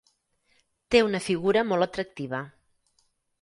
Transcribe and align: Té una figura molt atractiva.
Té 0.95 1.01
una 1.07 1.21
figura 1.25 1.63
molt 1.73 1.87
atractiva. 1.87 2.41